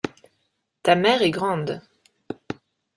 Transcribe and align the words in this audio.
Ta 0.81 0.95
mère 0.95 1.21
est 1.21 1.29
grande. 1.29 1.83